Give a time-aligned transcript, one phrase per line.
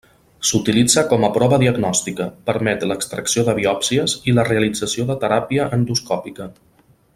[0.51, 6.53] S'utilitza com a prova diagnòstica, permet l'extracció de biòpsies i la realització de teràpia endoscòpica.